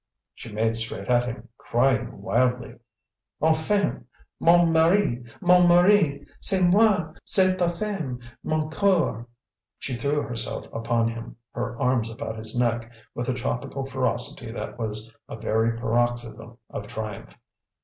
She 0.33 0.51
made 0.51 0.75
straight 0.75 1.07
at 1.09 1.25
him, 1.25 1.49
crying 1.59 2.23
wildly: 2.23 2.75
"Enfin! 3.39 4.05
Mon 4.39 4.73
mari, 4.73 5.23
mon 5.41 5.67
mari 5.67 6.25
c'est 6.39 6.67
moi! 6.71 7.13
C'est 7.23 7.55
ta 7.57 7.69
femme, 7.69 8.19
mon 8.43 8.67
coeur!" 8.71 9.27
She 9.77 9.93
threw 9.93 10.23
herself 10.23 10.65
upon 10.73 11.07
him, 11.07 11.35
her 11.51 11.79
arms 11.79 12.09
about 12.09 12.39
his 12.39 12.57
neck, 12.57 12.91
with 13.13 13.29
a 13.29 13.35
tropical 13.35 13.85
ferocity 13.85 14.51
that 14.51 14.79
was 14.79 15.15
a 15.29 15.35
very 15.35 15.77
paroxysm 15.77 16.57
of 16.71 16.87
triumph. 16.87 17.37